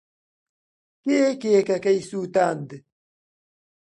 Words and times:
کێ 1.03 1.21
کێکەکەی 1.41 1.99
سووتاند؟ 2.09 2.69